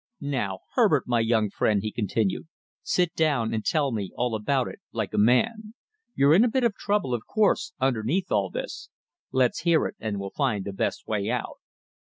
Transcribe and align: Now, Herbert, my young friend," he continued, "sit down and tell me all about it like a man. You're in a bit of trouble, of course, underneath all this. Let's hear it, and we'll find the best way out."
Now, 0.33 0.61
Herbert, 0.73 1.03
my 1.07 1.19
young 1.19 1.51
friend," 1.51 1.83
he 1.83 1.91
continued, 1.91 2.47
"sit 2.81 3.13
down 3.13 3.53
and 3.53 3.63
tell 3.63 3.91
me 3.91 4.11
all 4.15 4.33
about 4.33 4.67
it 4.67 4.79
like 4.91 5.13
a 5.13 5.19
man. 5.19 5.75
You're 6.15 6.33
in 6.33 6.43
a 6.43 6.49
bit 6.49 6.63
of 6.63 6.73
trouble, 6.73 7.13
of 7.13 7.27
course, 7.27 7.73
underneath 7.79 8.31
all 8.31 8.49
this. 8.49 8.89
Let's 9.31 9.59
hear 9.59 9.85
it, 9.85 9.97
and 9.99 10.19
we'll 10.19 10.31
find 10.31 10.65
the 10.65 10.73
best 10.73 11.07
way 11.07 11.29
out." 11.29 11.59